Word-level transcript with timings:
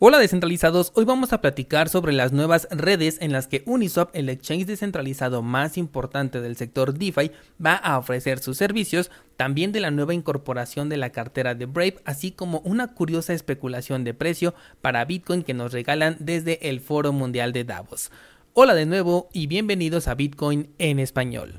Hola 0.00 0.20
descentralizados, 0.20 0.92
hoy 0.94 1.04
vamos 1.04 1.32
a 1.32 1.40
platicar 1.40 1.88
sobre 1.88 2.12
las 2.12 2.30
nuevas 2.30 2.68
redes 2.70 3.18
en 3.20 3.32
las 3.32 3.48
que 3.48 3.64
Uniswap, 3.66 4.14
el 4.14 4.28
exchange 4.28 4.64
descentralizado 4.64 5.42
más 5.42 5.76
importante 5.76 6.40
del 6.40 6.54
sector 6.54 6.94
DeFi, 6.94 7.32
va 7.60 7.74
a 7.74 7.98
ofrecer 7.98 8.38
sus 8.38 8.56
servicios, 8.56 9.10
también 9.36 9.72
de 9.72 9.80
la 9.80 9.90
nueva 9.90 10.14
incorporación 10.14 10.88
de 10.88 10.98
la 10.98 11.10
cartera 11.10 11.56
de 11.56 11.66
Brave, 11.66 11.96
así 12.04 12.30
como 12.30 12.60
una 12.60 12.94
curiosa 12.94 13.32
especulación 13.32 14.04
de 14.04 14.14
precio 14.14 14.54
para 14.80 15.04
Bitcoin 15.04 15.42
que 15.42 15.52
nos 15.52 15.72
regalan 15.72 16.16
desde 16.20 16.68
el 16.68 16.78
Foro 16.78 17.12
Mundial 17.12 17.52
de 17.52 17.64
Davos. 17.64 18.12
Hola 18.54 18.76
de 18.76 18.86
nuevo 18.86 19.28
y 19.32 19.48
bienvenidos 19.48 20.06
a 20.06 20.14
Bitcoin 20.14 20.70
en 20.78 21.00
español. 21.00 21.58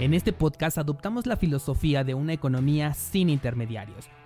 En 0.00 0.12
este 0.12 0.32
podcast 0.32 0.76
adoptamos 0.76 1.26
la 1.26 1.36
filosofía 1.36 2.02
de 2.02 2.14
una 2.14 2.32
economía 2.32 2.94
sin 2.94 3.30
intermediarios 3.30 4.08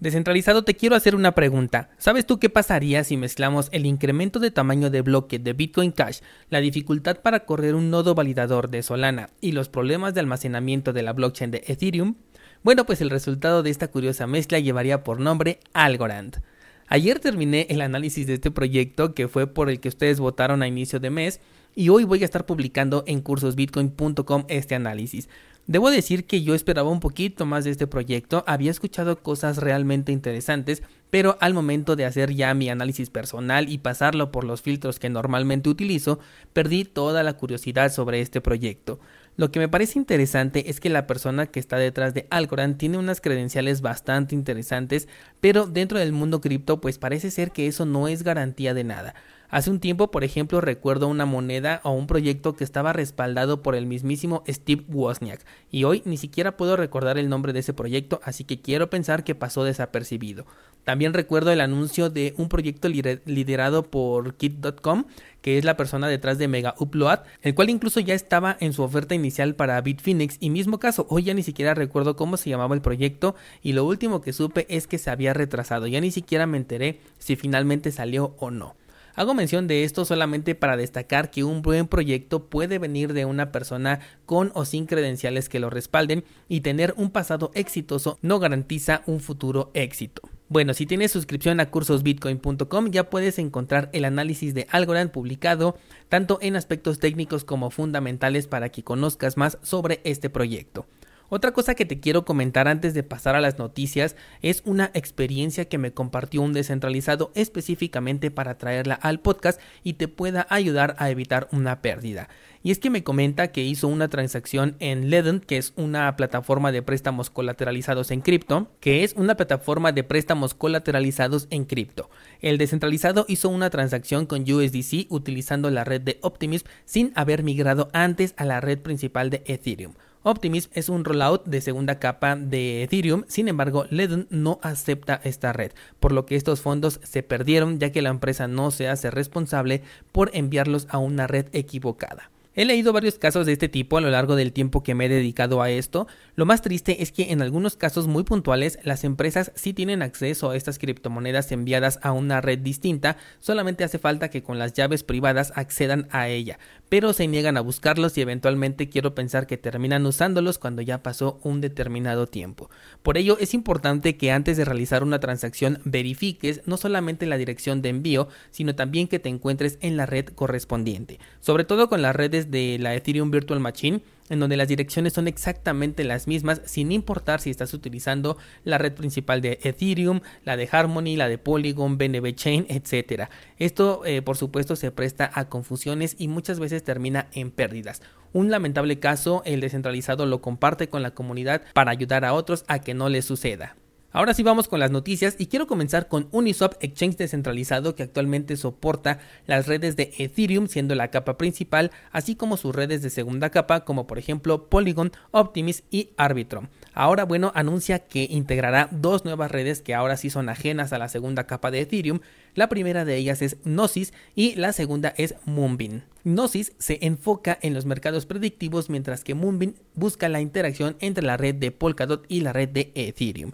Descentralizado, 0.00 0.64
te 0.64 0.76
quiero 0.76 0.96
hacer 0.96 1.14
una 1.14 1.34
pregunta. 1.34 1.90
¿Sabes 1.98 2.24
tú 2.24 2.38
qué 2.38 2.48
pasaría 2.48 3.04
si 3.04 3.18
mezclamos 3.18 3.68
el 3.70 3.84
incremento 3.84 4.38
de 4.38 4.50
tamaño 4.50 4.88
de 4.88 5.02
bloque 5.02 5.38
de 5.38 5.52
Bitcoin 5.52 5.92
Cash, 5.92 6.20
la 6.48 6.60
dificultad 6.60 7.18
para 7.20 7.44
correr 7.44 7.74
un 7.74 7.90
nodo 7.90 8.14
validador 8.14 8.70
de 8.70 8.82
Solana 8.82 9.28
y 9.42 9.52
los 9.52 9.68
problemas 9.68 10.14
de 10.14 10.20
almacenamiento 10.20 10.94
de 10.94 11.02
la 11.02 11.12
blockchain 11.12 11.50
de 11.50 11.64
Ethereum? 11.66 12.14
Bueno, 12.62 12.86
pues 12.86 13.02
el 13.02 13.10
resultado 13.10 13.62
de 13.62 13.68
esta 13.68 13.88
curiosa 13.88 14.26
mezcla 14.26 14.58
llevaría 14.58 15.04
por 15.04 15.20
nombre 15.20 15.60
Algorand. 15.74 16.40
Ayer 16.86 17.20
terminé 17.20 17.66
el 17.68 17.82
análisis 17.82 18.26
de 18.26 18.34
este 18.34 18.50
proyecto 18.50 19.14
que 19.14 19.28
fue 19.28 19.46
por 19.46 19.68
el 19.68 19.80
que 19.80 19.88
ustedes 19.88 20.18
votaron 20.18 20.62
a 20.62 20.66
inicio 20.66 20.98
de 20.98 21.10
mes 21.10 21.40
y 21.74 21.90
hoy 21.90 22.04
voy 22.04 22.22
a 22.22 22.24
estar 22.24 22.46
publicando 22.46 23.04
en 23.06 23.20
cursosbitcoin.com 23.20 24.44
este 24.48 24.74
análisis. 24.74 25.28
Debo 25.70 25.92
decir 25.92 26.26
que 26.26 26.42
yo 26.42 26.56
esperaba 26.56 26.90
un 26.90 26.98
poquito 26.98 27.46
más 27.46 27.62
de 27.62 27.70
este 27.70 27.86
proyecto, 27.86 28.42
había 28.48 28.72
escuchado 28.72 29.22
cosas 29.22 29.58
realmente 29.58 30.10
interesantes, 30.10 30.82
pero 31.10 31.38
al 31.40 31.54
momento 31.54 31.94
de 31.94 32.06
hacer 32.06 32.34
ya 32.34 32.52
mi 32.54 32.68
análisis 32.68 33.08
personal 33.08 33.68
y 33.68 33.78
pasarlo 33.78 34.32
por 34.32 34.42
los 34.42 34.62
filtros 34.62 34.98
que 34.98 35.10
normalmente 35.10 35.70
utilizo, 35.70 36.18
perdí 36.52 36.84
toda 36.84 37.22
la 37.22 37.34
curiosidad 37.34 37.92
sobre 37.92 38.20
este 38.20 38.40
proyecto. 38.40 38.98
Lo 39.36 39.52
que 39.52 39.60
me 39.60 39.68
parece 39.68 39.96
interesante 40.00 40.70
es 40.70 40.80
que 40.80 40.90
la 40.90 41.06
persona 41.06 41.46
que 41.46 41.60
está 41.60 41.76
detrás 41.76 42.14
de 42.14 42.26
Algorand 42.30 42.76
tiene 42.76 42.98
unas 42.98 43.20
credenciales 43.20 43.80
bastante 43.80 44.34
interesantes, 44.34 45.06
pero 45.40 45.68
dentro 45.68 46.00
del 46.00 46.10
mundo 46.10 46.40
cripto 46.40 46.80
pues 46.80 46.98
parece 46.98 47.30
ser 47.30 47.52
que 47.52 47.68
eso 47.68 47.84
no 47.86 48.08
es 48.08 48.24
garantía 48.24 48.74
de 48.74 48.82
nada. 48.82 49.14
Hace 49.50 49.68
un 49.70 49.80
tiempo, 49.80 50.12
por 50.12 50.22
ejemplo, 50.22 50.60
recuerdo 50.60 51.08
una 51.08 51.26
moneda 51.26 51.80
o 51.82 51.90
un 51.90 52.06
proyecto 52.06 52.54
que 52.54 52.62
estaba 52.62 52.92
respaldado 52.92 53.62
por 53.62 53.74
el 53.74 53.84
mismísimo 53.84 54.44
Steve 54.46 54.84
Wozniak, 54.88 55.44
y 55.72 55.82
hoy 55.82 56.02
ni 56.04 56.18
siquiera 56.18 56.56
puedo 56.56 56.76
recordar 56.76 57.18
el 57.18 57.28
nombre 57.28 57.52
de 57.52 57.58
ese 57.58 57.74
proyecto, 57.74 58.20
así 58.22 58.44
que 58.44 58.60
quiero 58.60 58.90
pensar 58.90 59.24
que 59.24 59.34
pasó 59.34 59.64
desapercibido. 59.64 60.46
También 60.84 61.14
recuerdo 61.14 61.50
el 61.50 61.60
anuncio 61.60 62.10
de 62.10 62.32
un 62.36 62.48
proyecto 62.48 62.88
liderado 62.88 63.82
por 63.82 64.34
Kit.com, 64.34 65.06
que 65.42 65.58
es 65.58 65.64
la 65.64 65.76
persona 65.76 66.06
detrás 66.06 66.38
de 66.38 66.46
Mega 66.46 66.76
Upload, 66.78 67.18
el 67.42 67.56
cual 67.56 67.70
incluso 67.70 67.98
ya 67.98 68.14
estaba 68.14 68.56
en 68.60 68.72
su 68.72 68.84
oferta 68.84 69.16
inicial 69.16 69.56
para 69.56 69.80
Bitfinex 69.80 70.36
y 70.38 70.50
mismo 70.50 70.78
caso, 70.78 71.06
hoy 71.10 71.24
ya 71.24 71.34
ni 71.34 71.42
siquiera 71.42 71.74
recuerdo 71.74 72.14
cómo 72.14 72.36
se 72.36 72.50
llamaba 72.50 72.76
el 72.76 72.82
proyecto 72.82 73.34
y 73.64 73.72
lo 73.72 73.84
último 73.84 74.20
que 74.20 74.32
supe 74.32 74.66
es 74.68 74.86
que 74.86 74.98
se 74.98 75.10
había 75.10 75.34
retrasado, 75.34 75.88
ya 75.88 76.00
ni 76.00 76.12
siquiera 76.12 76.46
me 76.46 76.56
enteré 76.56 77.00
si 77.18 77.34
finalmente 77.34 77.90
salió 77.90 78.36
o 78.38 78.52
no. 78.52 78.76
Hago 79.14 79.34
mención 79.34 79.66
de 79.66 79.84
esto 79.84 80.04
solamente 80.04 80.54
para 80.54 80.76
destacar 80.76 81.30
que 81.30 81.44
un 81.44 81.62
buen 81.62 81.86
proyecto 81.88 82.46
puede 82.46 82.78
venir 82.78 83.12
de 83.12 83.24
una 83.24 83.52
persona 83.52 84.00
con 84.26 84.52
o 84.54 84.64
sin 84.64 84.86
credenciales 84.86 85.48
que 85.48 85.60
lo 85.60 85.70
respalden 85.70 86.24
y 86.48 86.60
tener 86.60 86.94
un 86.96 87.10
pasado 87.10 87.50
exitoso 87.54 88.18
no 88.22 88.38
garantiza 88.38 89.02
un 89.06 89.20
futuro 89.20 89.70
éxito. 89.74 90.22
Bueno, 90.48 90.74
si 90.74 90.84
tienes 90.84 91.12
suscripción 91.12 91.60
a 91.60 91.70
cursosbitcoin.com 91.70 92.90
ya 92.90 93.08
puedes 93.08 93.38
encontrar 93.38 93.88
el 93.92 94.04
análisis 94.04 94.52
de 94.52 94.66
Algorand 94.70 95.12
publicado 95.12 95.76
tanto 96.08 96.38
en 96.42 96.56
aspectos 96.56 96.98
técnicos 96.98 97.44
como 97.44 97.70
fundamentales 97.70 98.48
para 98.48 98.70
que 98.70 98.82
conozcas 98.82 99.36
más 99.36 99.58
sobre 99.62 100.00
este 100.02 100.28
proyecto. 100.28 100.86
Otra 101.32 101.52
cosa 101.52 101.76
que 101.76 101.86
te 101.86 102.00
quiero 102.00 102.24
comentar 102.24 102.66
antes 102.66 102.92
de 102.92 103.04
pasar 103.04 103.36
a 103.36 103.40
las 103.40 103.56
noticias 103.56 104.16
es 104.42 104.62
una 104.64 104.90
experiencia 104.94 105.66
que 105.66 105.78
me 105.78 105.92
compartió 105.92 106.42
un 106.42 106.52
descentralizado 106.52 107.30
específicamente 107.36 108.32
para 108.32 108.58
traerla 108.58 108.94
al 108.94 109.20
podcast 109.20 109.60
y 109.84 109.92
te 109.92 110.08
pueda 110.08 110.48
ayudar 110.50 110.96
a 110.98 111.08
evitar 111.08 111.46
una 111.52 111.82
pérdida. 111.82 112.28
Y 112.64 112.72
es 112.72 112.80
que 112.80 112.90
me 112.90 113.04
comenta 113.04 113.52
que 113.52 113.62
hizo 113.62 113.86
una 113.86 114.08
transacción 114.08 114.74
en 114.80 115.08
Ledon, 115.08 115.38
que 115.38 115.56
es 115.56 115.72
una 115.76 116.16
plataforma 116.16 116.72
de 116.72 116.82
préstamos 116.82 117.30
colateralizados 117.30 118.10
en 118.10 118.22
cripto, 118.22 118.68
que 118.80 119.04
es 119.04 119.14
una 119.14 119.36
plataforma 119.36 119.92
de 119.92 120.02
préstamos 120.02 120.54
colateralizados 120.54 121.46
en 121.50 121.64
cripto. 121.64 122.10
El 122.40 122.58
descentralizado 122.58 123.24
hizo 123.28 123.50
una 123.50 123.70
transacción 123.70 124.26
con 124.26 124.42
USDC 124.42 125.06
utilizando 125.10 125.70
la 125.70 125.84
red 125.84 126.00
de 126.00 126.18
Optimism 126.22 126.66
sin 126.86 127.12
haber 127.14 127.44
migrado 127.44 127.88
antes 127.92 128.34
a 128.36 128.44
la 128.44 128.60
red 128.60 128.80
principal 128.80 129.30
de 129.30 129.44
Ethereum. 129.46 129.94
Optimism 130.22 130.70
es 130.74 130.90
un 130.90 131.06
rollout 131.06 131.46
de 131.46 131.62
segunda 131.62 131.98
capa 131.98 132.36
de 132.36 132.82
Ethereum, 132.82 133.24
sin 133.26 133.48
embargo, 133.48 133.86
Ledon 133.88 134.26
no 134.28 134.58
acepta 134.62 135.18
esta 135.24 135.54
red, 135.54 135.72
por 135.98 136.12
lo 136.12 136.26
que 136.26 136.36
estos 136.36 136.60
fondos 136.60 137.00
se 137.02 137.22
perdieron 137.22 137.78
ya 137.78 137.90
que 137.90 138.02
la 138.02 138.10
empresa 138.10 138.46
no 138.46 138.70
se 138.70 138.88
hace 138.88 139.10
responsable 139.10 139.82
por 140.12 140.30
enviarlos 140.34 140.86
a 140.90 140.98
una 140.98 141.26
red 141.26 141.46
equivocada. 141.52 142.30
He 142.56 142.64
leído 142.64 142.92
varios 142.92 143.16
casos 143.16 143.46
de 143.46 143.52
este 143.52 143.68
tipo 143.68 143.96
a 143.96 144.00
lo 144.00 144.10
largo 144.10 144.34
del 144.34 144.52
tiempo 144.52 144.82
que 144.82 144.96
me 144.96 145.06
he 145.06 145.08
dedicado 145.08 145.62
a 145.62 145.70
esto. 145.70 146.08
Lo 146.34 146.46
más 146.46 146.62
triste 146.62 147.00
es 147.00 147.12
que 147.12 147.30
en 147.30 147.42
algunos 147.42 147.76
casos 147.76 148.08
muy 148.08 148.24
puntuales 148.24 148.80
las 148.82 149.04
empresas 149.04 149.52
sí 149.54 149.72
tienen 149.72 150.02
acceso 150.02 150.50
a 150.50 150.56
estas 150.56 150.80
criptomonedas 150.80 151.52
enviadas 151.52 152.00
a 152.02 152.10
una 152.10 152.40
red 152.40 152.58
distinta, 152.58 153.16
solamente 153.38 153.84
hace 153.84 154.00
falta 154.00 154.30
que 154.30 154.42
con 154.42 154.58
las 154.58 154.72
llaves 154.72 155.04
privadas 155.04 155.52
accedan 155.54 156.08
a 156.10 156.28
ella, 156.28 156.58
pero 156.90 157.14
se 157.14 157.28
niegan 157.28 157.56
a 157.56 157.62
buscarlos 157.62 158.18
y 158.18 158.20
eventualmente 158.20 158.90
quiero 158.90 159.14
pensar 159.14 159.46
que 159.46 159.56
terminan 159.56 160.04
usándolos 160.04 160.58
cuando 160.58 160.82
ya 160.82 161.02
pasó 161.02 161.40
un 161.42 161.62
determinado 161.62 162.26
tiempo. 162.26 162.68
Por 163.02 163.16
ello 163.16 163.38
es 163.40 163.54
importante 163.54 164.16
que 164.16 164.32
antes 164.32 164.58
de 164.58 164.64
realizar 164.66 165.02
una 165.02 165.20
transacción 165.20 165.78
verifiques 165.84 166.60
no 166.66 166.76
solamente 166.76 167.26
la 167.26 167.38
dirección 167.38 167.80
de 167.80 167.90
envío, 167.90 168.28
sino 168.50 168.74
también 168.74 169.06
que 169.06 169.20
te 169.20 169.28
encuentres 169.28 169.78
en 169.80 169.96
la 169.96 170.04
red 170.04 170.26
correspondiente, 170.26 171.20
sobre 171.40 171.64
todo 171.64 171.88
con 171.88 172.02
las 172.02 172.14
redes 172.14 172.50
de 172.50 172.76
la 172.80 172.94
Ethereum 172.94 173.30
Virtual 173.30 173.60
Machine, 173.60 174.02
en 174.30 174.40
donde 174.40 174.56
las 174.56 174.68
direcciones 174.68 175.12
son 175.12 175.28
exactamente 175.28 176.04
las 176.04 176.26
mismas, 176.26 176.62
sin 176.64 176.92
importar 176.92 177.40
si 177.40 177.50
estás 177.50 177.74
utilizando 177.74 178.38
la 178.64 178.78
red 178.78 178.94
principal 178.94 179.42
de 179.42 179.58
Ethereum, 179.62 180.20
la 180.44 180.56
de 180.56 180.68
Harmony, 180.72 181.16
la 181.16 181.28
de 181.28 181.36
Polygon, 181.36 181.98
BNB 181.98 182.34
Chain, 182.34 182.66
etc. 182.70 183.24
Esto, 183.58 184.02
eh, 184.06 184.22
por 184.22 184.38
supuesto, 184.38 184.76
se 184.76 184.90
presta 184.90 185.30
a 185.34 185.48
confusiones 185.48 186.16
y 186.18 186.28
muchas 186.28 186.58
veces 186.58 186.82
termina 186.82 187.28
en 187.32 187.50
pérdidas. 187.50 188.00
Un 188.32 188.50
lamentable 188.50 189.00
caso, 189.00 189.42
el 189.44 189.60
descentralizado 189.60 190.24
lo 190.24 190.40
comparte 190.40 190.88
con 190.88 191.02
la 191.02 191.10
comunidad 191.10 191.62
para 191.74 191.90
ayudar 191.90 192.24
a 192.24 192.32
otros 192.32 192.64
a 192.68 192.78
que 192.78 192.94
no 192.94 193.08
les 193.08 193.24
suceda. 193.24 193.76
Ahora 194.12 194.34
sí 194.34 194.42
vamos 194.42 194.66
con 194.66 194.80
las 194.80 194.90
noticias 194.90 195.36
y 195.38 195.46
quiero 195.46 195.68
comenzar 195.68 196.08
con 196.08 196.26
Uniswap 196.32 196.74
Exchange 196.80 197.16
descentralizado 197.16 197.94
que 197.94 198.02
actualmente 198.02 198.56
soporta 198.56 199.20
las 199.46 199.68
redes 199.68 199.94
de 199.94 200.12
Ethereum 200.18 200.66
siendo 200.66 200.96
la 200.96 201.12
capa 201.12 201.38
principal, 201.38 201.92
así 202.10 202.34
como 202.34 202.56
sus 202.56 202.74
redes 202.74 203.02
de 203.02 203.10
segunda 203.10 203.50
capa 203.50 203.84
como 203.84 204.08
por 204.08 204.18
ejemplo 204.18 204.68
Polygon, 204.68 205.12
Optimism 205.30 205.84
y 205.92 206.10
Arbitrum. 206.16 206.66
Ahora 206.92 207.24
bueno 207.24 207.52
anuncia 207.54 208.00
que 208.00 208.26
integrará 208.28 208.88
dos 208.90 209.24
nuevas 209.24 209.52
redes 209.52 209.80
que 209.80 209.94
ahora 209.94 210.16
sí 210.16 210.28
son 210.28 210.48
ajenas 210.48 210.92
a 210.92 210.98
la 210.98 211.08
segunda 211.08 211.46
capa 211.46 211.70
de 211.70 211.82
Ethereum. 211.82 212.18
La 212.56 212.68
primera 212.68 213.04
de 213.04 213.14
ellas 213.16 213.42
es 213.42 213.58
Gnosis 213.64 214.12
y 214.34 214.56
la 214.56 214.72
segunda 214.72 215.14
es 215.18 215.36
Moonbeam. 215.44 216.02
Gnosis 216.24 216.72
se 216.78 216.98
enfoca 217.02 217.56
en 217.62 217.74
los 217.74 217.86
mercados 217.86 218.26
predictivos 218.26 218.90
mientras 218.90 219.22
que 219.22 219.36
Moonbeam 219.36 219.74
busca 219.94 220.28
la 220.28 220.40
interacción 220.40 220.96
entre 220.98 221.24
la 221.24 221.36
red 221.36 221.54
de 221.54 221.70
Polkadot 221.70 222.24
y 222.26 222.40
la 222.40 222.52
red 222.52 222.70
de 222.70 222.90
Ethereum. 222.96 223.52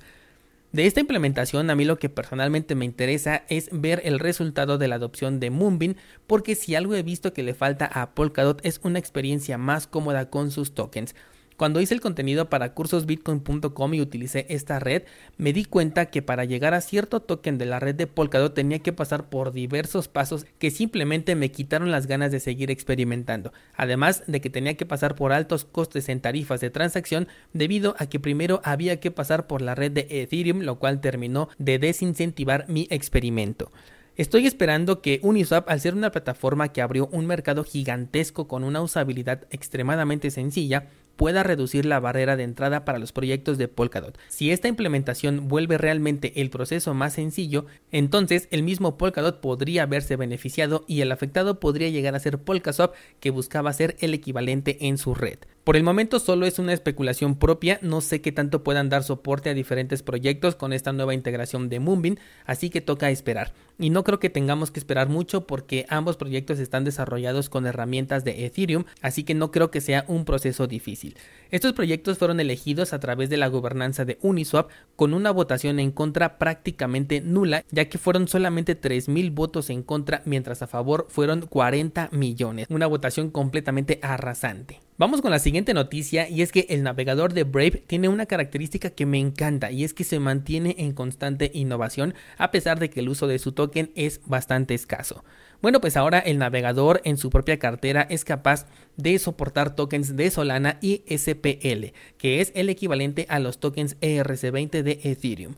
De 0.76 0.84
esta 0.84 1.00
implementación 1.00 1.70
a 1.70 1.74
mí 1.74 1.86
lo 1.86 1.98
que 1.98 2.10
personalmente 2.10 2.74
me 2.74 2.84
interesa 2.84 3.44
es 3.48 3.70
ver 3.72 4.02
el 4.04 4.18
resultado 4.18 4.76
de 4.76 4.88
la 4.88 4.96
adopción 4.96 5.40
de 5.40 5.48
Moonbeam 5.48 5.94
porque 6.26 6.54
si 6.54 6.74
algo 6.74 6.94
he 6.94 7.02
visto 7.02 7.32
que 7.32 7.42
le 7.42 7.54
falta 7.54 7.86
a 7.86 8.14
Polkadot 8.14 8.60
es 8.62 8.80
una 8.82 8.98
experiencia 8.98 9.56
más 9.56 9.86
cómoda 9.86 10.28
con 10.28 10.50
sus 10.50 10.74
tokens. 10.74 11.14
Cuando 11.56 11.80
hice 11.80 11.94
el 11.94 12.02
contenido 12.02 12.50
para 12.50 12.74
cursosbitcoin.com 12.74 13.94
y 13.94 14.00
utilicé 14.02 14.44
esta 14.50 14.78
red, 14.78 15.04
me 15.38 15.54
di 15.54 15.64
cuenta 15.64 16.06
que 16.06 16.20
para 16.20 16.44
llegar 16.44 16.74
a 16.74 16.82
cierto 16.82 17.20
token 17.20 17.56
de 17.56 17.64
la 17.64 17.80
red 17.80 17.94
de 17.94 18.06
Polkadot 18.06 18.52
tenía 18.52 18.80
que 18.80 18.92
pasar 18.92 19.30
por 19.30 19.52
diversos 19.52 20.06
pasos 20.08 20.44
que 20.58 20.70
simplemente 20.70 21.34
me 21.34 21.50
quitaron 21.50 21.90
las 21.90 22.06
ganas 22.06 22.30
de 22.30 22.40
seguir 22.40 22.70
experimentando. 22.70 23.54
Además 23.74 24.22
de 24.26 24.42
que 24.42 24.50
tenía 24.50 24.76
que 24.76 24.84
pasar 24.84 25.14
por 25.14 25.32
altos 25.32 25.64
costes 25.64 26.10
en 26.10 26.20
tarifas 26.20 26.60
de 26.60 26.68
transacción 26.68 27.26
debido 27.54 27.94
a 27.98 28.04
que 28.04 28.20
primero 28.20 28.60
había 28.62 29.00
que 29.00 29.10
pasar 29.10 29.46
por 29.46 29.62
la 29.62 29.74
red 29.74 29.92
de 29.92 30.06
Ethereum, 30.10 30.60
lo 30.60 30.78
cual 30.78 31.00
terminó 31.00 31.48
de 31.56 31.78
desincentivar 31.78 32.66
mi 32.68 32.86
experimento. 32.90 33.72
Estoy 34.16 34.46
esperando 34.46 35.02
que 35.02 35.20
Uniswap, 35.22 35.68
al 35.68 35.80
ser 35.80 35.94
una 35.94 36.10
plataforma 36.10 36.72
que 36.72 36.80
abrió 36.80 37.06
un 37.12 37.26
mercado 37.26 37.64
gigantesco 37.64 38.48
con 38.48 38.64
una 38.64 38.80
usabilidad 38.80 39.46
extremadamente 39.50 40.30
sencilla, 40.30 40.88
pueda 41.16 41.42
reducir 41.42 41.86
la 41.86 42.00
barrera 42.00 42.36
de 42.36 42.44
entrada 42.44 42.84
para 42.84 42.98
los 42.98 43.12
proyectos 43.12 43.58
de 43.58 43.68
Polkadot. 43.68 44.18
Si 44.28 44.50
esta 44.50 44.68
implementación 44.68 45.48
vuelve 45.48 45.78
realmente 45.78 46.40
el 46.40 46.50
proceso 46.50 46.94
más 46.94 47.14
sencillo, 47.14 47.66
entonces 47.90 48.48
el 48.50 48.62
mismo 48.62 48.96
Polkadot 48.96 49.40
podría 49.40 49.86
verse 49.86 50.16
beneficiado 50.16 50.84
y 50.86 51.00
el 51.00 51.12
afectado 51.12 51.60
podría 51.60 51.88
llegar 51.88 52.14
a 52.14 52.20
ser 52.20 52.38
Polkaswap 52.38 52.94
que 53.20 53.30
buscaba 53.30 53.72
ser 53.72 53.96
el 54.00 54.14
equivalente 54.14 54.86
en 54.86 54.98
su 54.98 55.14
red. 55.14 55.38
Por 55.66 55.76
el 55.76 55.82
momento 55.82 56.20
solo 56.20 56.46
es 56.46 56.60
una 56.60 56.72
especulación 56.72 57.34
propia, 57.34 57.80
no 57.82 58.00
sé 58.00 58.20
qué 58.20 58.30
tanto 58.30 58.62
puedan 58.62 58.88
dar 58.88 59.02
soporte 59.02 59.50
a 59.50 59.54
diferentes 59.54 60.02
proyectos 60.02 60.54
con 60.54 60.72
esta 60.72 60.92
nueva 60.92 61.12
integración 61.12 61.68
de 61.68 61.80
Moonbeam, 61.80 62.18
así 62.44 62.70
que 62.70 62.80
toca 62.80 63.10
esperar. 63.10 63.52
Y 63.78 63.90
no 63.90 64.04
creo 64.04 64.20
que 64.20 64.30
tengamos 64.30 64.70
que 64.70 64.78
esperar 64.78 65.08
mucho 65.08 65.46
porque 65.46 65.84
ambos 65.88 66.16
proyectos 66.16 66.60
están 66.60 66.84
desarrollados 66.84 67.48
con 67.48 67.66
herramientas 67.66 68.24
de 68.24 68.46
Ethereum, 68.46 68.84
así 69.02 69.24
que 69.24 69.34
no 69.34 69.50
creo 69.50 69.70
que 69.70 69.80
sea 69.80 70.04
un 70.08 70.24
proceso 70.24 70.66
difícil. 70.66 71.05
Estos 71.50 71.74
proyectos 71.74 72.18
fueron 72.18 72.40
elegidos 72.40 72.92
a 72.92 72.98
través 72.98 73.30
de 73.30 73.36
la 73.36 73.46
gobernanza 73.46 74.04
de 74.04 74.18
Uniswap 74.20 74.70
con 74.96 75.14
una 75.14 75.30
votación 75.30 75.78
en 75.78 75.92
contra 75.92 76.38
prácticamente 76.38 77.20
nula, 77.20 77.64
ya 77.70 77.88
que 77.88 77.98
fueron 77.98 78.26
solamente 78.26 78.80
3.000 78.80 79.32
votos 79.32 79.70
en 79.70 79.82
contra, 79.82 80.22
mientras 80.24 80.62
a 80.62 80.66
favor 80.66 81.06
fueron 81.08 81.42
40 81.42 82.08
millones, 82.12 82.66
una 82.68 82.86
votación 82.86 83.30
completamente 83.30 84.00
arrasante. 84.02 84.85
Vamos 84.98 85.20
con 85.20 85.30
la 85.30 85.38
siguiente 85.38 85.74
noticia 85.74 86.26
y 86.26 86.40
es 86.40 86.52
que 86.52 86.64
el 86.70 86.82
navegador 86.82 87.34
de 87.34 87.44
Brave 87.44 87.84
tiene 87.86 88.08
una 88.08 88.24
característica 88.24 88.88
que 88.88 89.04
me 89.04 89.18
encanta 89.18 89.70
y 89.70 89.84
es 89.84 89.92
que 89.92 90.04
se 90.04 90.18
mantiene 90.20 90.74
en 90.78 90.92
constante 90.94 91.50
innovación 91.52 92.14
a 92.38 92.50
pesar 92.50 92.78
de 92.78 92.88
que 92.88 93.00
el 93.00 93.10
uso 93.10 93.26
de 93.26 93.38
su 93.38 93.52
token 93.52 93.92
es 93.94 94.22
bastante 94.24 94.72
escaso. 94.72 95.22
Bueno, 95.60 95.82
pues 95.82 95.98
ahora 95.98 96.18
el 96.18 96.38
navegador 96.38 97.02
en 97.04 97.18
su 97.18 97.28
propia 97.28 97.58
cartera 97.58 98.06
es 98.08 98.24
capaz 98.24 98.64
de 98.96 99.18
soportar 99.18 99.76
tokens 99.76 100.16
de 100.16 100.30
Solana 100.30 100.78
y 100.80 101.02
SPL, 101.14 101.92
que 102.16 102.40
es 102.40 102.50
el 102.54 102.70
equivalente 102.70 103.26
a 103.28 103.38
los 103.38 103.60
tokens 103.60 104.00
ERC20 104.00 104.82
de 104.82 105.00
Ethereum. 105.02 105.56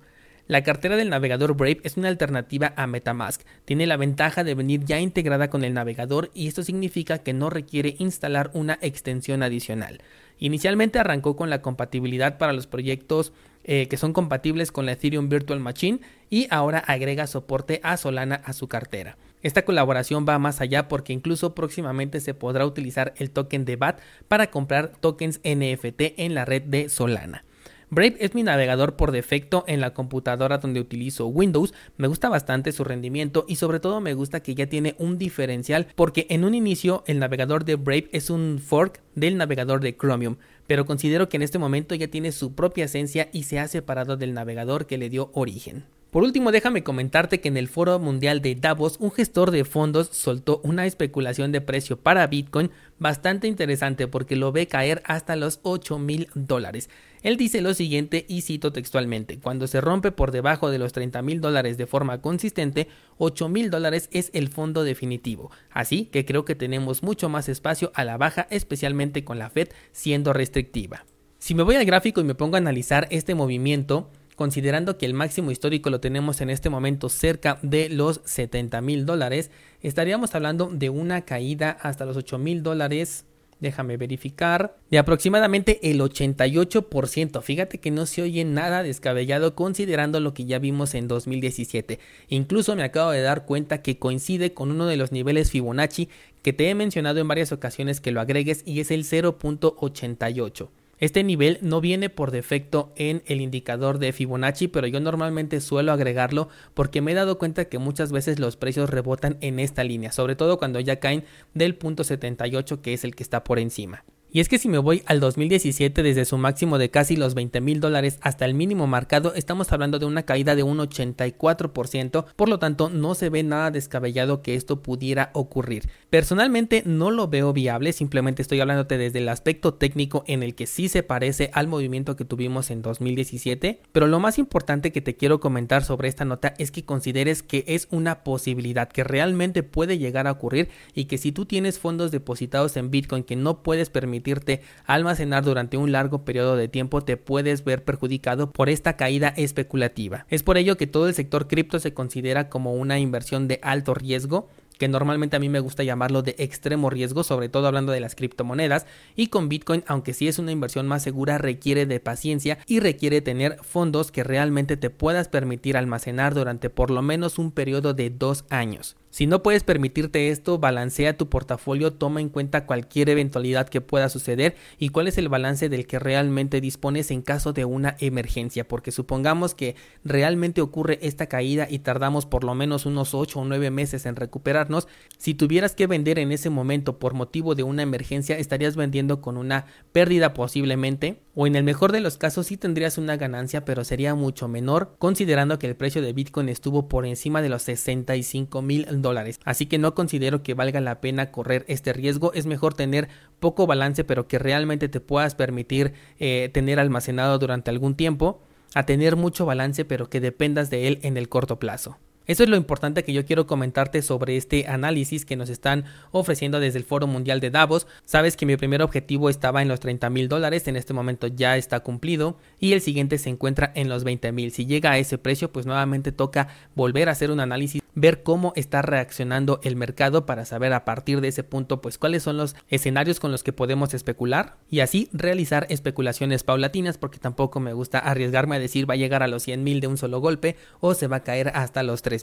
La 0.48 0.62
cartera 0.62 0.96
del 0.96 1.10
navegador 1.10 1.54
Brave 1.54 1.82
es 1.82 1.98
una 1.98 2.08
alternativa 2.08 2.72
a 2.74 2.86
Metamask. 2.86 3.42
Tiene 3.66 3.86
la 3.86 3.98
ventaja 3.98 4.44
de 4.44 4.54
venir 4.54 4.82
ya 4.82 4.98
integrada 4.98 5.50
con 5.50 5.62
el 5.62 5.74
navegador 5.74 6.30
y 6.32 6.48
esto 6.48 6.62
significa 6.62 7.18
que 7.18 7.34
no 7.34 7.50
requiere 7.50 7.96
instalar 7.98 8.50
una 8.54 8.78
extensión 8.80 9.42
adicional. 9.42 10.00
Inicialmente 10.38 10.98
arrancó 10.98 11.36
con 11.36 11.50
la 11.50 11.60
compatibilidad 11.60 12.38
para 12.38 12.54
los 12.54 12.66
proyectos 12.66 13.34
eh, 13.64 13.88
que 13.88 13.98
son 13.98 14.14
compatibles 14.14 14.72
con 14.72 14.86
la 14.86 14.92
Ethereum 14.92 15.28
Virtual 15.28 15.60
Machine 15.60 16.00
y 16.30 16.46
ahora 16.50 16.78
agrega 16.78 17.26
soporte 17.26 17.80
a 17.82 17.98
Solana 17.98 18.36
a 18.36 18.54
su 18.54 18.68
cartera. 18.68 19.18
Esta 19.42 19.66
colaboración 19.66 20.24
va 20.26 20.38
más 20.38 20.62
allá 20.62 20.88
porque 20.88 21.12
incluso 21.12 21.54
próximamente 21.54 22.20
se 22.20 22.32
podrá 22.32 22.64
utilizar 22.64 23.12
el 23.18 23.30
token 23.30 23.66
de 23.66 23.76
BAT 23.76 24.00
para 24.28 24.50
comprar 24.50 24.92
tokens 24.98 25.40
NFT 25.44 26.14
en 26.16 26.34
la 26.34 26.46
red 26.46 26.62
de 26.62 26.88
Solana. 26.88 27.44
Brave 27.90 28.16
es 28.20 28.34
mi 28.34 28.42
navegador 28.42 28.96
por 28.96 29.12
defecto 29.12 29.64
en 29.66 29.80
la 29.80 29.94
computadora 29.94 30.58
donde 30.58 30.80
utilizo 30.80 31.26
Windows. 31.26 31.72
Me 31.96 32.06
gusta 32.06 32.28
bastante 32.28 32.72
su 32.72 32.84
rendimiento 32.84 33.46
y 33.48 33.56
sobre 33.56 33.80
todo 33.80 34.02
me 34.02 34.12
gusta 34.12 34.40
que 34.40 34.54
ya 34.54 34.66
tiene 34.66 34.94
un 34.98 35.16
diferencial 35.16 35.86
porque 35.94 36.26
en 36.28 36.44
un 36.44 36.54
inicio 36.54 37.02
el 37.06 37.18
navegador 37.18 37.64
de 37.64 37.76
Brave 37.76 38.10
es 38.12 38.28
un 38.28 38.58
fork 38.58 39.00
del 39.14 39.38
navegador 39.38 39.80
de 39.80 39.96
Chromium, 39.96 40.36
pero 40.66 40.84
considero 40.84 41.30
que 41.30 41.38
en 41.38 41.42
este 41.42 41.58
momento 41.58 41.94
ya 41.94 42.08
tiene 42.08 42.32
su 42.32 42.54
propia 42.54 42.84
esencia 42.84 43.30
y 43.32 43.44
se 43.44 43.58
ha 43.58 43.66
separado 43.68 44.18
del 44.18 44.34
navegador 44.34 44.86
que 44.86 44.98
le 44.98 45.08
dio 45.08 45.30
origen. 45.32 45.86
Por 46.10 46.24
último, 46.24 46.52
déjame 46.52 46.82
comentarte 46.82 47.40
que 47.40 47.48
en 47.48 47.58
el 47.58 47.68
Foro 47.68 47.98
Mundial 47.98 48.40
de 48.40 48.54
Davos, 48.54 48.96
un 48.98 49.12
gestor 49.12 49.50
de 49.50 49.66
fondos 49.66 50.08
soltó 50.10 50.60
una 50.64 50.86
especulación 50.86 51.52
de 51.52 51.60
precio 51.60 51.98
para 51.98 52.26
Bitcoin 52.26 52.70
bastante 52.98 53.46
interesante 53.46 54.08
porque 54.08 54.34
lo 54.34 54.50
ve 54.50 54.66
caer 54.66 55.02
hasta 55.04 55.36
los 55.36 55.60
8 55.64 55.98
mil 55.98 56.28
dólares. 56.34 56.88
Él 57.22 57.36
dice 57.36 57.60
lo 57.60 57.74
siguiente 57.74 58.24
y 58.28 58.42
cito 58.42 58.72
textualmente, 58.72 59.38
cuando 59.38 59.66
se 59.66 59.80
rompe 59.80 60.12
por 60.12 60.30
debajo 60.30 60.70
de 60.70 60.78
los 60.78 60.92
30 60.92 61.22
mil 61.22 61.40
dólares 61.40 61.76
de 61.76 61.86
forma 61.86 62.20
consistente, 62.20 62.88
8 63.18 63.48
mil 63.48 63.70
dólares 63.70 64.08
es 64.12 64.30
el 64.34 64.48
fondo 64.48 64.84
definitivo. 64.84 65.50
Así 65.70 66.06
que 66.06 66.24
creo 66.24 66.44
que 66.44 66.54
tenemos 66.54 67.02
mucho 67.02 67.28
más 67.28 67.48
espacio 67.48 67.90
a 67.94 68.04
la 68.04 68.16
baja, 68.16 68.46
especialmente 68.50 69.24
con 69.24 69.38
la 69.38 69.50
Fed 69.50 69.68
siendo 69.92 70.32
restrictiva. 70.32 71.04
Si 71.38 71.54
me 71.54 71.62
voy 71.62 71.76
al 71.76 71.84
gráfico 71.84 72.20
y 72.20 72.24
me 72.24 72.34
pongo 72.34 72.56
a 72.56 72.58
analizar 72.58 73.06
este 73.10 73.34
movimiento, 73.34 74.10
considerando 74.34 74.98
que 74.98 75.06
el 75.06 75.14
máximo 75.14 75.50
histórico 75.50 75.90
lo 75.90 76.00
tenemos 76.00 76.40
en 76.40 76.50
este 76.50 76.70
momento 76.70 77.08
cerca 77.08 77.58
de 77.62 77.88
los 77.88 78.20
70 78.24 78.80
mil 78.80 79.06
dólares, 79.06 79.50
estaríamos 79.80 80.34
hablando 80.34 80.68
de 80.72 80.90
una 80.90 81.22
caída 81.22 81.70
hasta 81.70 82.04
los 82.04 82.16
8 82.16 82.38
mil 82.38 82.62
dólares. 82.62 83.24
Déjame 83.60 83.96
verificar. 83.96 84.76
De 84.90 84.98
aproximadamente 84.98 85.90
el 85.90 86.00
88%. 86.00 87.42
Fíjate 87.42 87.78
que 87.78 87.90
no 87.90 88.06
se 88.06 88.22
oye 88.22 88.44
nada 88.44 88.82
descabellado 88.82 89.54
considerando 89.56 90.20
lo 90.20 90.32
que 90.32 90.44
ya 90.44 90.58
vimos 90.58 90.94
en 90.94 91.08
2017. 91.08 91.98
Incluso 92.28 92.76
me 92.76 92.84
acabo 92.84 93.10
de 93.10 93.22
dar 93.22 93.46
cuenta 93.46 93.82
que 93.82 93.98
coincide 93.98 94.54
con 94.54 94.70
uno 94.70 94.86
de 94.86 94.96
los 94.96 95.10
niveles 95.10 95.50
Fibonacci 95.50 96.08
que 96.42 96.52
te 96.52 96.70
he 96.70 96.74
mencionado 96.74 97.18
en 97.20 97.28
varias 97.28 97.50
ocasiones 97.50 98.00
que 98.00 98.12
lo 98.12 98.20
agregues 98.20 98.62
y 98.64 98.80
es 98.80 98.90
el 98.90 99.04
0.88. 99.04 100.68
Este 100.98 101.22
nivel 101.22 101.58
no 101.62 101.80
viene 101.80 102.10
por 102.10 102.30
defecto 102.32 102.92
en 102.96 103.22
el 103.26 103.40
indicador 103.40 103.98
de 103.98 104.12
Fibonacci, 104.12 104.66
pero 104.68 104.86
yo 104.86 104.98
normalmente 104.98 105.60
suelo 105.60 105.92
agregarlo 105.92 106.48
porque 106.74 107.00
me 107.00 107.12
he 107.12 107.14
dado 107.14 107.38
cuenta 107.38 107.66
que 107.66 107.78
muchas 107.78 108.10
veces 108.10 108.40
los 108.40 108.56
precios 108.56 108.90
rebotan 108.90 109.36
en 109.40 109.60
esta 109.60 109.84
línea, 109.84 110.10
sobre 110.10 110.34
todo 110.34 110.58
cuando 110.58 110.80
ya 110.80 110.98
caen 110.98 111.24
del 111.54 111.76
punto 111.76 112.02
78 112.02 112.82
que 112.82 112.94
es 112.94 113.04
el 113.04 113.14
que 113.14 113.22
está 113.22 113.44
por 113.44 113.58
encima. 113.58 114.04
Y 114.30 114.40
es 114.40 114.48
que 114.50 114.58
si 114.58 114.68
me 114.68 114.76
voy 114.76 115.02
al 115.06 115.20
2017 115.20 116.02
desde 116.02 116.26
su 116.26 116.36
máximo 116.36 116.76
de 116.76 116.90
casi 116.90 117.16
los 117.16 117.34
20 117.34 117.62
mil 117.62 117.80
dólares 117.80 118.18
hasta 118.20 118.44
el 118.44 118.52
mínimo 118.52 118.86
marcado, 118.86 119.32
estamos 119.34 119.72
hablando 119.72 119.98
de 119.98 120.04
una 120.04 120.24
caída 120.24 120.54
de 120.54 120.62
un 120.62 120.78
84%, 120.78 122.26
por 122.36 122.48
lo 122.50 122.58
tanto 122.58 122.90
no 122.90 123.14
se 123.14 123.30
ve 123.30 123.42
nada 123.42 123.70
descabellado 123.70 124.42
que 124.42 124.54
esto 124.54 124.82
pudiera 124.82 125.30
ocurrir. 125.32 125.88
Personalmente 126.10 126.82
no 126.84 127.10
lo 127.10 127.28
veo 127.28 127.54
viable, 127.54 127.94
simplemente 127.94 128.42
estoy 128.42 128.60
hablándote 128.60 128.98
desde 128.98 129.20
el 129.20 129.30
aspecto 129.30 129.74
técnico 129.74 130.24
en 130.26 130.42
el 130.42 130.54
que 130.54 130.66
sí 130.66 130.90
se 130.90 131.02
parece 131.02 131.50
al 131.54 131.66
movimiento 131.66 132.14
que 132.14 132.26
tuvimos 132.26 132.70
en 132.70 132.82
2017, 132.82 133.80
pero 133.92 134.06
lo 134.08 134.20
más 134.20 134.38
importante 134.38 134.92
que 134.92 135.00
te 135.00 135.16
quiero 135.16 135.40
comentar 135.40 135.84
sobre 135.84 136.08
esta 136.08 136.26
nota 136.26 136.52
es 136.58 136.70
que 136.70 136.84
consideres 136.84 137.42
que 137.42 137.64
es 137.66 137.88
una 137.90 138.24
posibilidad 138.24 138.90
que 138.90 139.04
realmente 139.04 139.62
puede 139.62 139.96
llegar 139.96 140.26
a 140.26 140.32
ocurrir 140.32 140.68
y 140.94 141.06
que 141.06 141.16
si 141.16 141.32
tú 141.32 141.46
tienes 141.46 141.78
fondos 141.78 142.10
depositados 142.10 142.76
en 142.76 142.90
Bitcoin 142.90 143.24
que 143.24 143.34
no 143.34 143.62
puedes 143.62 143.88
permitir 143.88 144.17
permitirte 144.18 144.62
almacenar 144.84 145.44
durante 145.44 145.76
un 145.76 145.92
largo 145.92 146.24
periodo 146.24 146.56
de 146.56 146.68
tiempo 146.68 147.02
te 147.02 147.16
puedes 147.16 147.64
ver 147.64 147.84
perjudicado 147.84 148.50
por 148.50 148.68
esta 148.68 148.96
caída 148.96 149.28
especulativa. 149.36 150.26
Es 150.28 150.42
por 150.42 150.58
ello 150.58 150.76
que 150.76 150.86
todo 150.86 151.08
el 151.08 151.14
sector 151.14 151.46
cripto 151.46 151.78
se 151.78 151.94
considera 151.94 152.48
como 152.48 152.74
una 152.74 152.98
inversión 152.98 153.46
de 153.46 153.60
alto 153.62 153.94
riesgo 153.94 154.48
que 154.78 154.88
normalmente 154.88 155.34
a 155.34 155.40
mí 155.40 155.48
me 155.48 155.58
gusta 155.58 155.82
llamarlo 155.82 156.22
de 156.22 156.36
extremo 156.38 156.88
riesgo, 156.88 157.24
sobre 157.24 157.48
todo 157.48 157.66
hablando 157.66 157.90
de 157.90 157.98
las 157.98 158.14
criptomonedas, 158.14 158.86
y 159.16 159.26
con 159.26 159.48
Bitcoin, 159.48 159.82
aunque 159.88 160.14
sí 160.14 160.28
es 160.28 160.38
una 160.38 160.52
inversión 160.52 160.86
más 160.86 161.02
segura, 161.02 161.36
requiere 161.36 161.84
de 161.84 161.98
paciencia 161.98 162.58
y 162.66 162.78
requiere 162.78 163.20
tener 163.20 163.58
fondos 163.62 164.12
que 164.12 164.22
realmente 164.22 164.76
te 164.76 164.90
puedas 164.90 165.26
permitir 165.28 165.76
almacenar 165.76 166.32
durante 166.32 166.70
por 166.70 166.92
lo 166.92 167.02
menos 167.02 167.40
un 167.40 167.50
periodo 167.50 167.92
de 167.92 168.10
dos 168.10 168.44
años. 168.50 168.96
Si 169.10 169.26
no 169.26 169.42
puedes 169.42 169.64
permitirte 169.64 170.28
esto, 170.28 170.58
balancea 170.58 171.16
tu 171.16 171.28
portafolio, 171.28 171.92
toma 171.94 172.20
en 172.20 172.28
cuenta 172.28 172.66
cualquier 172.66 173.08
eventualidad 173.08 173.68
que 173.68 173.80
pueda 173.80 174.10
suceder 174.10 174.54
y 174.78 174.90
cuál 174.90 175.08
es 175.08 175.16
el 175.16 175.30
balance 175.30 175.68
del 175.70 175.86
que 175.86 175.98
realmente 175.98 176.60
dispones 176.60 177.10
en 177.10 177.22
caso 177.22 177.54
de 177.54 177.64
una 177.64 177.96
emergencia, 178.00 178.68
porque 178.68 178.92
supongamos 178.92 179.54
que 179.54 179.76
realmente 180.04 180.60
ocurre 180.60 180.98
esta 181.00 181.26
caída 181.26 181.66
y 181.70 181.78
tardamos 181.78 182.26
por 182.26 182.44
lo 182.44 182.54
menos 182.54 182.84
unos 182.84 183.14
8 183.14 183.40
o 183.40 183.44
9 183.44 183.70
meses 183.70 184.04
en 184.04 184.16
recuperarnos, 184.16 184.88
si 185.16 185.34
tuvieras 185.34 185.74
que 185.74 185.86
vender 185.86 186.18
en 186.18 186.30
ese 186.30 186.50
momento 186.50 186.98
por 186.98 187.14
motivo 187.14 187.54
de 187.54 187.62
una 187.62 187.82
emergencia, 187.82 188.38
estarías 188.38 188.76
vendiendo 188.76 189.22
con 189.22 189.38
una 189.38 189.64
pérdida 189.92 190.34
posiblemente, 190.34 191.22
o 191.34 191.46
en 191.46 191.56
el 191.56 191.64
mejor 191.64 191.92
de 191.92 192.00
los 192.00 192.18
casos 192.18 192.48
sí 192.48 192.56
tendrías 192.56 192.98
una 192.98 193.16
ganancia, 193.16 193.64
pero 193.64 193.84
sería 193.84 194.14
mucho 194.14 194.48
menor, 194.48 194.96
considerando 194.98 195.58
que 195.58 195.66
el 195.66 195.76
precio 195.76 196.02
de 196.02 196.12
Bitcoin 196.12 196.48
estuvo 196.48 196.88
por 196.88 197.06
encima 197.06 197.42
de 197.42 197.48
los 197.48 197.62
65 197.62 198.60
mil 198.60 198.97
dólares. 199.02 199.40
Así 199.44 199.66
que 199.66 199.78
no 199.78 199.94
considero 199.94 200.42
que 200.42 200.54
valga 200.54 200.80
la 200.80 201.00
pena 201.00 201.30
correr 201.30 201.64
este 201.68 201.92
riesgo. 201.92 202.32
Es 202.32 202.46
mejor 202.46 202.74
tener 202.74 203.08
poco 203.40 203.66
balance 203.66 204.04
pero 204.04 204.28
que 204.28 204.38
realmente 204.38 204.88
te 204.88 205.00
puedas 205.00 205.34
permitir 205.34 205.94
eh, 206.18 206.50
tener 206.52 206.80
almacenado 206.80 207.38
durante 207.38 207.70
algún 207.70 207.94
tiempo 207.94 208.42
a 208.74 208.84
tener 208.84 209.16
mucho 209.16 209.46
balance 209.46 209.84
pero 209.84 210.08
que 210.08 210.20
dependas 210.20 210.70
de 210.70 210.88
él 210.88 210.98
en 211.02 211.16
el 211.16 211.28
corto 211.28 211.58
plazo. 211.58 211.98
Eso 212.28 212.42
es 212.42 212.50
lo 212.50 212.56
importante 212.56 213.04
que 213.04 213.14
yo 213.14 213.24
quiero 213.24 213.46
comentarte 213.46 214.02
sobre 214.02 214.36
este 214.36 214.66
análisis 214.68 215.24
que 215.24 215.34
nos 215.34 215.48
están 215.48 215.86
ofreciendo 216.10 216.60
desde 216.60 216.78
el 216.78 216.84
Foro 216.84 217.06
Mundial 217.06 217.40
de 217.40 217.48
Davos. 217.48 217.86
Sabes 218.04 218.36
que 218.36 218.44
mi 218.44 218.58
primer 218.58 218.82
objetivo 218.82 219.30
estaba 219.30 219.62
en 219.62 219.68
los 219.68 219.80
30 219.80 220.10
mil 220.10 220.28
dólares, 220.28 220.68
en 220.68 220.76
este 220.76 220.92
momento 220.92 221.26
ya 221.26 221.56
está 221.56 221.80
cumplido 221.80 222.36
y 222.60 222.74
el 222.74 222.82
siguiente 222.82 223.16
se 223.16 223.30
encuentra 223.30 223.72
en 223.74 223.88
los 223.88 224.04
20 224.04 224.30
mil. 224.32 224.52
Si 224.52 224.66
llega 224.66 224.90
a 224.90 224.98
ese 224.98 225.16
precio, 225.16 225.50
pues 225.50 225.64
nuevamente 225.64 226.12
toca 226.12 226.48
volver 226.74 227.08
a 227.08 227.12
hacer 227.12 227.30
un 227.30 227.40
análisis 227.40 227.80
ver 228.00 228.22
cómo 228.22 228.52
está 228.56 228.82
reaccionando 228.82 229.60
el 229.62 229.76
mercado 229.76 230.24
para 230.24 230.44
saber 230.44 230.72
a 230.72 230.84
partir 230.84 231.20
de 231.20 231.28
ese 231.28 231.42
punto 231.42 231.80
pues 231.80 231.98
cuáles 231.98 232.22
son 232.22 232.36
los 232.36 232.54
escenarios 232.68 233.20
con 233.20 233.32
los 233.32 233.42
que 233.42 233.52
podemos 233.52 233.92
especular 233.94 234.56
y 234.70 234.80
así 234.80 235.08
realizar 235.12 235.66
especulaciones 235.68 236.44
paulatinas 236.44 236.98
porque 236.98 237.18
tampoco 237.18 237.60
me 237.60 237.72
gusta 237.72 237.98
arriesgarme 237.98 238.56
a 238.56 238.60
decir 238.60 238.88
va 238.88 238.94
a 238.94 238.98
llegar 238.98 239.22
a 239.22 239.28
los 239.28 239.42
100 239.42 239.64
mil 239.64 239.80
de 239.80 239.88
un 239.88 239.96
solo 239.96 240.20
golpe 240.20 240.56
o 240.80 240.94
se 240.94 241.08
va 241.08 241.16
a 241.16 241.24
caer 241.24 241.50
hasta 241.54 241.82
los 241.82 242.02
3 242.02 242.17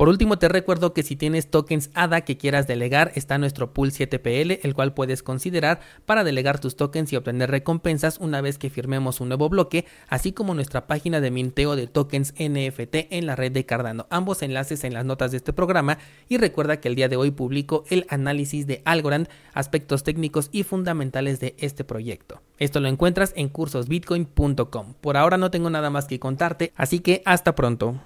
Por 0.00 0.08
último, 0.08 0.38
te 0.38 0.48
recuerdo 0.48 0.94
que 0.94 1.02
si 1.02 1.14
tienes 1.14 1.50
tokens 1.50 1.90
ADA 1.92 2.22
que 2.22 2.38
quieras 2.38 2.66
delegar, 2.66 3.12
está 3.16 3.36
nuestro 3.36 3.74
pool 3.74 3.90
7PL, 3.90 4.60
el 4.62 4.74
cual 4.74 4.94
puedes 4.94 5.22
considerar 5.22 5.80
para 6.06 6.24
delegar 6.24 6.58
tus 6.58 6.74
tokens 6.74 7.12
y 7.12 7.16
obtener 7.16 7.50
recompensas 7.50 8.16
una 8.16 8.40
vez 8.40 8.56
que 8.56 8.70
firmemos 8.70 9.20
un 9.20 9.28
nuevo 9.28 9.50
bloque, 9.50 9.84
así 10.08 10.32
como 10.32 10.54
nuestra 10.54 10.86
página 10.86 11.20
de 11.20 11.30
minteo 11.30 11.76
de 11.76 11.86
tokens 11.86 12.32
NFT 12.38 13.08
en 13.10 13.26
la 13.26 13.36
red 13.36 13.52
de 13.52 13.66
Cardano. 13.66 14.06
Ambos 14.08 14.40
enlaces 14.40 14.84
en 14.84 14.94
las 14.94 15.04
notas 15.04 15.32
de 15.32 15.36
este 15.36 15.52
programa 15.52 15.98
y 16.30 16.38
recuerda 16.38 16.80
que 16.80 16.88
el 16.88 16.94
día 16.94 17.10
de 17.10 17.16
hoy 17.16 17.30
publico 17.30 17.84
el 17.90 18.06
análisis 18.08 18.66
de 18.66 18.80
Algorand, 18.86 19.28
aspectos 19.52 20.02
técnicos 20.02 20.48
y 20.50 20.62
fundamentales 20.62 21.40
de 21.40 21.56
este 21.58 21.84
proyecto. 21.84 22.40
Esto 22.56 22.80
lo 22.80 22.88
encuentras 22.88 23.34
en 23.36 23.50
cursosbitcoin.com. 23.50 24.94
Por 24.98 25.18
ahora 25.18 25.36
no 25.36 25.50
tengo 25.50 25.68
nada 25.68 25.90
más 25.90 26.06
que 26.06 26.18
contarte, 26.18 26.72
así 26.74 27.00
que 27.00 27.20
hasta 27.26 27.54
pronto. 27.54 27.96